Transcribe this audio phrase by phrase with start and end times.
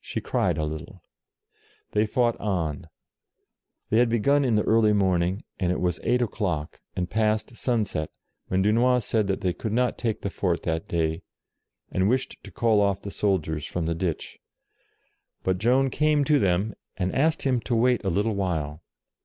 [0.00, 1.00] She cried a little.
[1.92, 2.88] They fought on:
[3.88, 8.10] they had begun in the early morning, and it was eight o'clock, and past sunset,
[8.48, 11.22] when Dunois said that they could not take the fort that day,
[11.92, 14.40] and wished to call off the soldiers from the ditch.
[15.44, 18.82] But Joan came to him, and asked him to wait a little while.